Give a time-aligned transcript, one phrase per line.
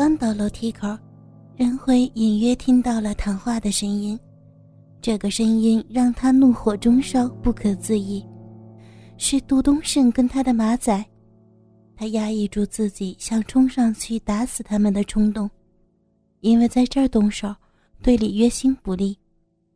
[0.00, 0.98] 刚到楼梯口，
[1.58, 4.18] 任辉隐约听到了谈话的声音，
[5.02, 8.26] 这个声音让他怒火中烧，不可自抑。
[9.18, 11.04] 是杜东胜跟他的马仔，
[11.94, 15.50] 他压抑住自己想冲上去打死他们的冲动，
[16.40, 17.54] 因为在这儿动手
[18.02, 19.18] 对李月星不利，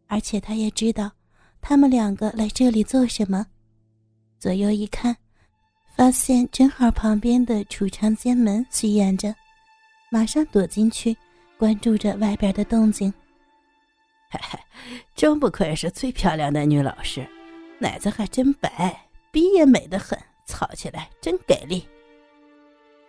[0.06, 1.12] 而且他也知道
[1.61, 3.46] 他们两个来这里做什么。
[4.38, 5.14] 左右一看，
[5.95, 9.34] 发现正好旁边的储藏间门虚掩着。
[10.14, 11.16] 马上躲进去，
[11.59, 13.12] 关注着外边的动静。
[14.30, 14.56] 嘿嘿，
[15.16, 17.27] 真不愧是最漂亮的女老师，
[17.80, 21.84] 奶子还真白，逼也美得很，操起来真给力。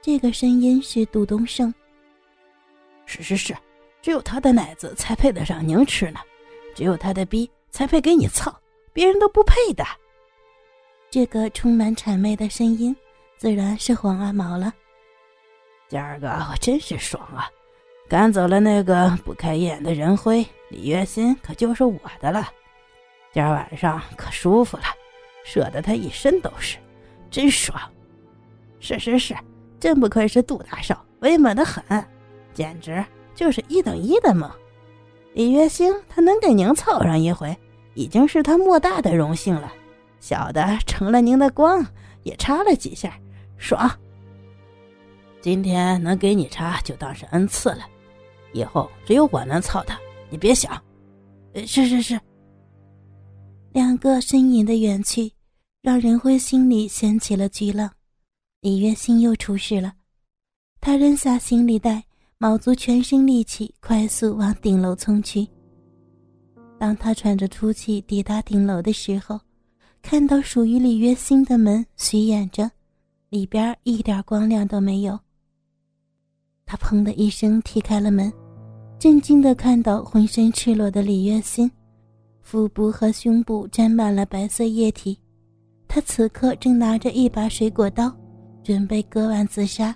[0.02, 1.72] 这个声音是杜东升。
[3.06, 3.56] 是是是，
[4.02, 6.20] 只有他的奶子才配得上您吃呢，
[6.74, 8.52] 只有他的逼才配给你操，
[8.94, 9.86] 别人都不配的。
[11.12, 12.96] 这个充满谄媚的声音，
[13.38, 14.74] 自然是黄阿毛了。
[15.88, 17.50] 今儿个我真是爽啊！
[18.08, 22.48] 赶走了那个不开眼的任辉，李月心可就是我的了。
[23.32, 24.84] 今儿晚上可舒服了，
[25.44, 26.78] 射得他一身都是，
[27.30, 27.80] 真爽！
[28.80, 29.36] 是是是，
[29.80, 31.84] 真不愧是杜大少，威猛的很，
[32.54, 34.50] 简直就是一等一的猛。
[35.34, 37.56] 李月星他能给您凑上一回，
[37.94, 39.72] 已经是他莫大的荣幸了。
[40.20, 41.86] 小的成了您的光，
[42.24, 43.14] 也插了几下，
[43.58, 43.92] 爽。
[45.46, 47.86] 今天能给你插，就当是恩赐了。
[48.52, 49.96] 以后只有我能操他，
[50.28, 50.84] 你别想。
[51.68, 52.20] 是是是。
[53.72, 55.32] 两个身影的远去，
[55.84, 57.88] 让任辉心里掀起了巨浪。
[58.62, 59.94] 李月心又出事了。
[60.82, 62.04] 他扔下行李袋，
[62.40, 65.48] 卯足全身力气，快速往顶楼冲去。
[66.80, 69.40] 当他喘着粗气抵达顶楼的时候，
[70.02, 72.68] 看到属于李月心的门虚掩着，
[73.30, 75.20] 里边一点光亮都没有。
[76.66, 78.32] 他砰的一声踢开了门，
[78.98, 81.72] 震惊的看到浑身赤裸的李月心，
[82.42, 85.18] 腹部和胸部沾满了白色液体。
[85.88, 88.12] 他此刻正拿着一把水果刀，
[88.64, 89.96] 准备割腕自杀。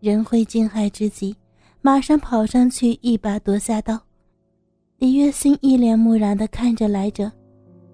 [0.00, 1.36] 任辉惊骇之极，
[1.82, 4.00] 马上跑上去一把夺下刀。
[4.96, 7.30] 李月心一脸木然的看着来者，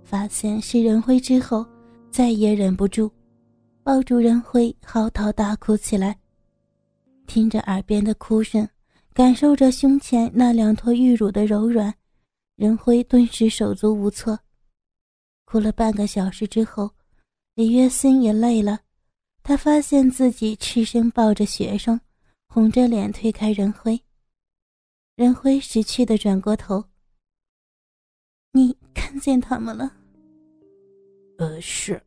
[0.05, 1.67] 发现是任辉之后，
[2.11, 3.11] 再也忍不住，
[3.83, 6.17] 抱住任辉嚎啕大哭起来。
[7.27, 8.67] 听着耳边的哭声，
[9.13, 11.93] 感受着胸前那两坨玉乳的柔软，
[12.57, 14.39] 任辉顿时手足无措。
[15.45, 16.91] 哭了半个小时之后，
[17.55, 18.81] 李月心也累了，
[19.43, 22.01] 他发现自己赤身抱着学生，
[22.49, 24.01] 红着脸推开任辉。
[25.15, 26.85] 任辉识趣的转过头
[28.53, 29.93] ：“你看见他们了
[31.39, 32.03] ？”“呃，是。”“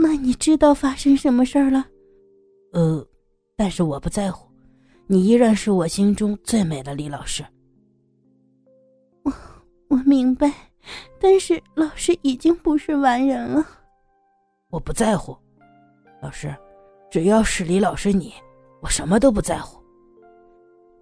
[0.00, 1.86] 那你知道发生什么事儿了
[2.72, 3.06] ？”“呃，
[3.56, 4.47] 但是我不在乎。”
[5.10, 7.42] 你依然是我心中最美的李老师。
[9.22, 9.32] 我
[9.88, 10.52] 我明白，
[11.18, 13.66] 但是老师已经不是完人了。
[14.68, 15.34] 我不在乎，
[16.20, 16.54] 老师，
[17.10, 18.34] 只要是李老师你，
[18.82, 19.82] 我什么都不在乎。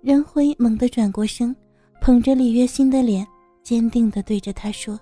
[0.02, 1.54] 任辉猛地转过身，
[2.00, 3.26] 捧着李月心的脸，
[3.64, 4.96] 坚定的对着他说：“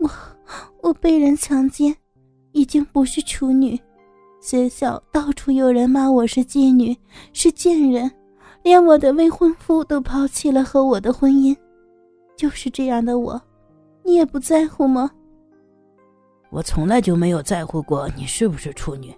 [0.00, 0.10] 我
[0.80, 1.94] 我被人强奸，
[2.52, 3.78] 已经不是处女。”
[4.40, 6.96] 学校到处有人骂我是妓女，
[7.32, 8.10] 是贱人，
[8.62, 11.56] 连我的未婚夫都抛弃了和我的婚姻。
[12.36, 13.40] 就是这样的我，
[14.04, 15.10] 你也不在乎吗？
[16.50, 19.12] 我从来就没有在乎过你是不是处女，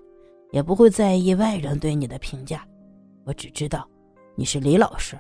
[0.51, 2.67] 也不会在意外人对你的评价。
[3.25, 3.87] 我只知道，
[4.35, 5.19] 你是李老师，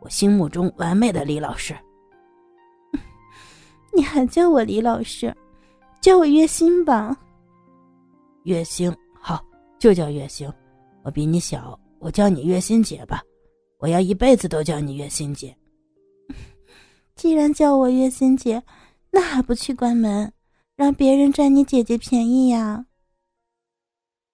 [0.00, 1.76] 我心目中完美的李老师。
[3.94, 5.32] 你还叫我李老师，
[6.00, 7.16] 叫我月星吧。
[8.42, 8.92] 月星。
[9.78, 10.50] 就叫月星，
[11.02, 13.22] 我比你小，我叫你月心姐吧。
[13.78, 15.54] 我要一辈子都叫你月心姐。
[17.14, 18.62] 既然叫我月心姐，
[19.10, 20.32] 那还不去关门，
[20.74, 22.86] 让别人占你姐姐便宜呀？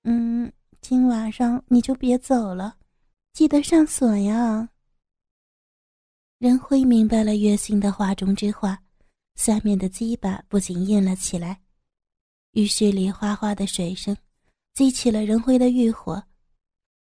[0.05, 2.77] 嗯，今晚上你就别走了，
[3.33, 4.69] 记得上锁呀。
[6.39, 8.79] 任辉明白了月心的话中之话，
[9.35, 11.61] 下面的鸡巴不仅硬了起来，
[12.53, 14.17] 浴室里哗哗的水声。
[14.75, 16.23] 激起了任辉的欲火。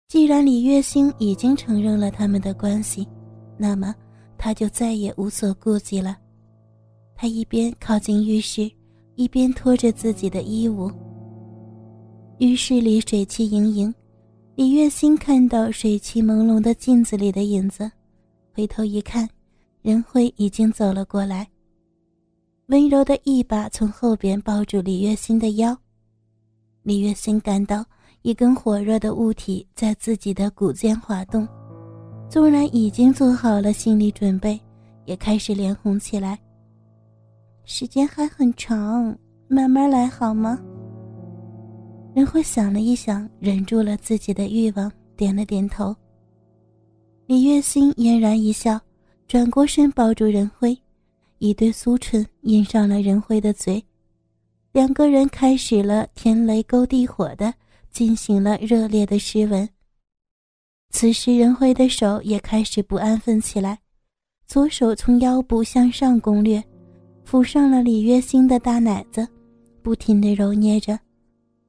[0.08, 3.06] 既然李月星已经承认了他们的关系，
[3.56, 3.94] 那么
[4.36, 6.16] 他就再也无所顾忌了。
[7.14, 8.68] 他一边靠近浴室，
[9.14, 10.90] 一边脱着自己的衣物。
[12.38, 13.94] 浴室里水汽盈盈，
[14.56, 17.88] 李月星看到水汽朦胧的镜子里的影子，
[18.52, 19.28] 回头一看，
[19.82, 21.46] 任辉已经走了过来，
[22.66, 25.76] 温柔的一把从后边抱住李月星的腰。
[26.82, 27.84] 李月心感到
[28.22, 31.46] 一根火热的物体在自己的骨间滑动，
[32.28, 34.58] 纵然已经做好了心理准备，
[35.04, 36.38] 也开始脸红起来。
[37.64, 39.16] 时间还很长，
[39.46, 40.58] 慢慢来好吗？
[42.14, 45.94] 仁辉想了一想，忍住了自己的欲望，点了点头。
[47.26, 48.80] 李月心嫣然一笑，
[49.28, 50.76] 转过身抱住仁辉，
[51.38, 53.84] 一对酥唇印上了仁辉的嘴，
[54.72, 57.52] 两个人开始了天雷勾地火的
[57.90, 59.68] 进行了热烈的湿吻。
[60.90, 63.78] 此时任辉的手也开始不安分起来，
[64.46, 66.62] 左手从腰部向上攻略，
[67.28, 69.26] 抚上了李月心的大奶子，
[69.82, 70.98] 不停地揉捏着。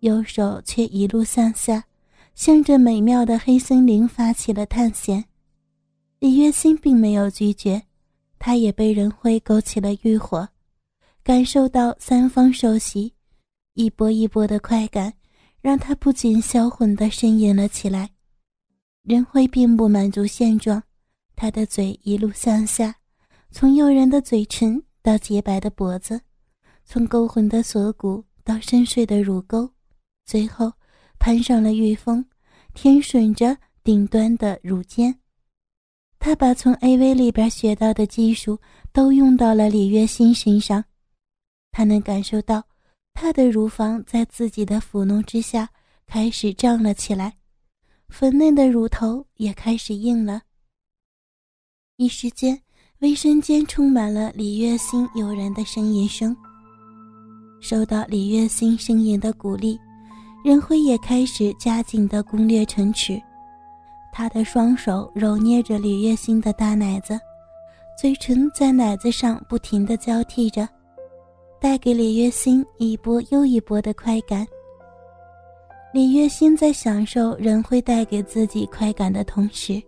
[0.02, 1.84] 右手却一路向下，
[2.34, 5.24] 向着美妙的黑森林发起了探险。
[6.20, 7.82] 李月心并没有拒绝，
[8.38, 10.48] 他也被任辉勾起了欲火，
[11.24, 13.14] 感受到三方受袭，
[13.76, 15.14] 一波一波的快感，
[15.62, 18.10] 让他不禁销魂的呻吟了起来。
[19.04, 20.82] 任辉并不满足现状，
[21.36, 22.96] 他的嘴一路向下，
[23.52, 26.20] 从诱人的嘴唇到洁白的脖子，
[26.86, 29.70] 从勾魂的锁骨到深邃的乳沟。
[30.26, 30.74] 最后，
[31.20, 32.26] 攀上了玉峰，
[32.74, 35.16] 舔吮着顶端的乳尖。
[36.18, 38.60] 他把从 AV 里边学到的技术
[38.92, 40.84] 都用到了李月心身上。
[41.72, 42.64] 他能感受到，
[43.14, 45.70] 她的乳房在自己的抚弄之下
[46.06, 47.38] 开始胀了起来，
[48.10, 50.42] 粉嫩的乳头也开始硬了。
[51.98, 52.62] 一时间，
[53.00, 56.36] 卫生间充满了李月心诱人的呻吟声。
[57.60, 59.80] 受到李月心呻吟的鼓励。
[60.44, 63.22] 任辉也开始加紧的攻略城池，
[64.12, 67.20] 他的双手揉捏着李月心的大奶子，
[67.96, 70.68] 嘴唇在奶子上不停的交替着，
[71.62, 74.48] 带给李月心一波又一波的快感。
[75.94, 79.80] 李月心在享受任辉带给自己快感的同时，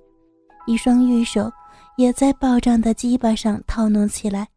[0.68, 1.52] 一双玉手
[1.98, 4.48] 也在暴胀的鸡巴上套弄起来，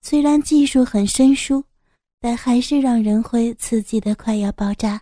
[0.00, 1.62] 虽然技术很生疏，
[2.22, 4.98] 但还是让任辉刺激的快要爆炸。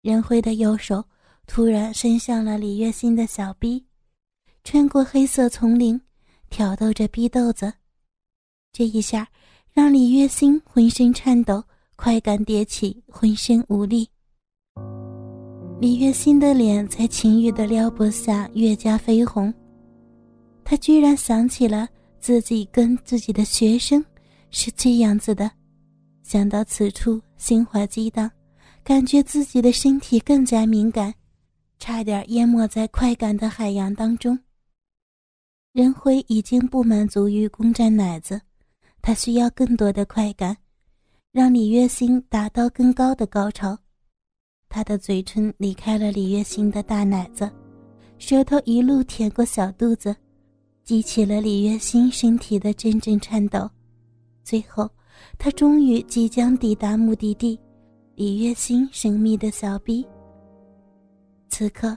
[0.00, 1.04] 任辉的右手
[1.48, 3.84] 突然伸向了李月心的小臂，
[4.62, 6.00] 穿过黑色丛林，
[6.50, 7.74] 挑逗着逼豆子。
[8.70, 9.26] 这一下
[9.78, 11.62] 让李月心浑身颤抖，
[11.94, 14.08] 快感迭起，浑身无力。
[15.80, 19.54] 李月心的脸在情欲的撩拨下越加绯红，
[20.64, 21.88] 她居然想起了
[22.18, 24.04] 自己跟自己的学生
[24.50, 25.48] 是这样子的，
[26.24, 28.28] 想到此处，心怀激荡。
[28.82, 31.14] 感觉自己的身体更加敏感，
[31.78, 34.36] 差点淹没在快感的海洋当中。
[35.72, 38.40] 任辉已经不满足于攻占奶子，
[39.00, 40.56] 他需要更多的快感，
[41.32, 43.78] 让李月星达到更高的高潮。
[44.68, 47.50] 他的嘴唇离开了李月星的大奶子，
[48.18, 50.14] 舌头一路舔过小肚子，
[50.84, 53.68] 激起了李月星身体的阵阵颤抖。
[54.44, 54.90] 最后，
[55.38, 57.58] 他终于即将抵达目的地。
[58.14, 60.04] 李月星神秘的小臂。
[61.48, 61.96] 此刻，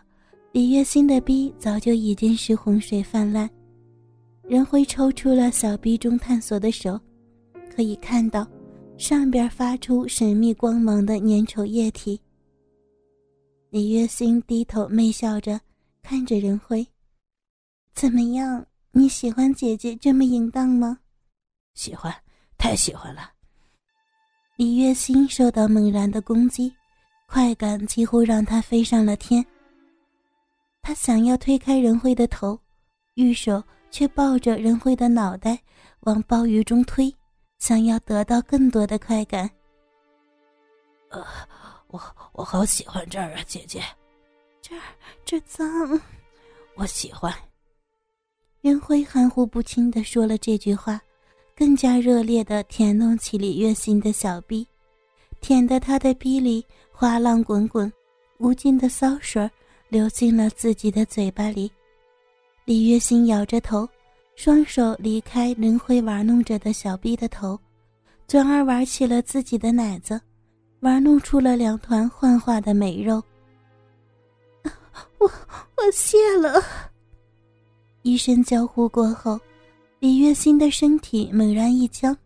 [0.52, 3.50] 李月星的臂早就已经是洪水泛滥。
[4.52, 7.00] 任辉抽出了小臂中探索的手，
[7.74, 8.46] 可以看到
[8.98, 12.20] 上边发出神秘光芒的粘稠液体。
[13.70, 15.58] 李月心低头媚笑着
[16.04, 16.86] 看着任辉
[17.96, 18.66] ：“怎么样？
[18.92, 21.00] 你喜欢姐姐这么淫荡吗
[21.74, 22.14] ？”“喜欢，
[22.58, 23.32] 太喜欢了。”
[24.60, 26.74] 李月心受到猛然的攻击，
[27.26, 29.46] 快感几乎让他飞上了天。
[30.82, 32.60] 他想要推开任辉的头，
[33.14, 35.60] 玉手却抱着任辉的脑袋
[36.02, 37.14] 往鲍鱼中推，
[37.60, 39.48] 想要得到更多的快感。
[41.10, 41.24] 呃，
[41.88, 43.84] 我我好喜欢这儿啊，姐姐，
[44.62, 44.82] 这儿
[45.24, 45.68] 这脏，
[46.76, 47.32] 我喜欢。
[48.62, 51.00] 任辉含糊不清的说了这句话。
[51.54, 54.68] 更加热烈的舔弄起李月心的小臂，
[55.42, 57.92] 舔得他的臂里花浪滚滚，
[58.40, 59.48] 无尽的骚水
[59.88, 61.72] 流进了自己的嘴巴里。
[62.64, 63.88] 李月心摇着头，
[64.36, 67.60] 双手离开林辉玩弄着的小臂的头，
[68.28, 70.22] 转而玩起了自己的奶子，
[70.82, 73.22] 玩弄出了两团幻化的美肉。
[75.18, 76.64] 我我谢了。
[78.04, 79.40] 一声娇呼过后。
[80.00, 82.18] 李月心的身体猛然一僵，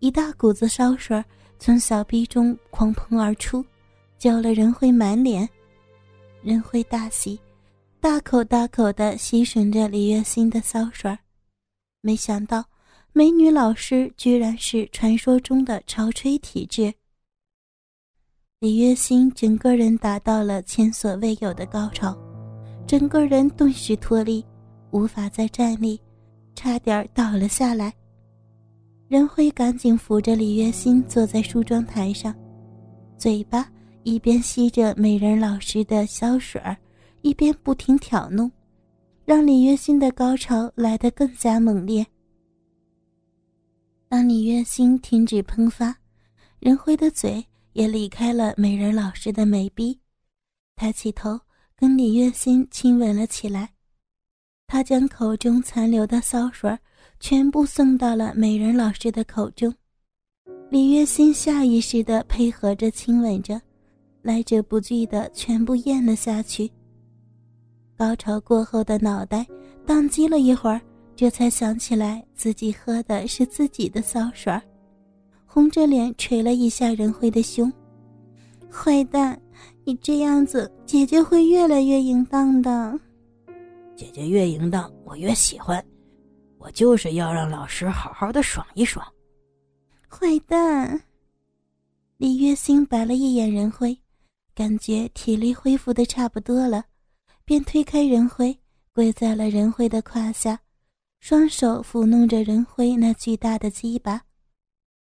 [0.00, 1.24] 一大股子烧水
[1.60, 3.64] 从小臂中狂喷而出，
[4.18, 5.48] 浇了任辉满脸。
[6.42, 7.38] 任辉大喜，
[8.04, 11.18] 大口大口地吸吮着李月心的骚水儿
[12.02, 12.62] 没想到，
[13.14, 16.92] 美女老师居然是传说中的潮吹体质。
[18.60, 22.14] 李月心整个人达到了前所未有的高潮，
[22.86, 24.44] 整个人顿时脱力，
[24.90, 25.98] 无法再站立，
[26.54, 27.90] 差点倒了下来。
[29.08, 32.34] 任辉赶紧扶着李月心坐在梳妆台上，
[33.16, 33.66] 嘴巴
[34.02, 36.60] 一边吸着美人老师的香水
[37.24, 38.52] 一边不停挑弄，
[39.24, 42.06] 让李月心的高潮来得更加猛烈。
[44.10, 45.96] 当李月心停止喷发，
[46.60, 49.98] 任辉的嘴也离开了美人老师的美臂，
[50.76, 51.40] 抬起头
[51.74, 53.70] 跟李月心亲吻了起来。
[54.66, 56.78] 他将口中残留的骚水
[57.20, 59.74] 全部送到了美人老师的口中，
[60.68, 63.58] 李月心下意识地配合着亲吻着，
[64.20, 66.70] 来者不拒的全部咽了下去。
[67.96, 69.46] 高潮过后的脑袋
[69.86, 70.80] 宕机了一会儿，
[71.14, 74.52] 这才想起来自己喝的是自己的骚水
[75.46, 77.72] 红着脸捶了一下任辉的胸
[78.68, 79.40] ：“坏蛋，
[79.84, 82.98] 你这样子，姐姐会越来越淫荡的。”
[83.94, 85.84] 姐姐越淫荡，我越喜欢。
[86.58, 89.06] 我就是要让老师好好的爽一爽。
[90.08, 91.00] 坏蛋！
[92.16, 93.96] 李月心白了一眼任辉，
[94.54, 96.84] 感觉体力恢复的差不多了，
[97.44, 98.58] 便推开任辉，
[98.92, 100.60] 跪在了任辉的胯下，
[101.20, 104.24] 双手抚弄着任辉那巨大的鸡巴。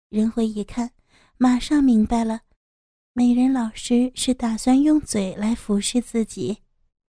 [0.10, 0.92] 任辉一看，
[1.38, 2.42] 马上明白了，
[3.14, 6.60] 美人老师是打算用嘴来服侍自己。